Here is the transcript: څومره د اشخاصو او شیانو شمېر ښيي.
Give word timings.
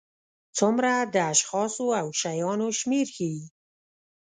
څومره 0.57 0.91
د 1.13 1.15
اشخاصو 1.33 1.85
او 1.99 2.07
شیانو 2.19 2.67
شمېر 2.79 3.07
ښيي. 3.15 3.41